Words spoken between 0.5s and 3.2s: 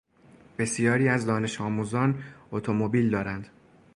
بسیاری از دانش آموزان اتومبیل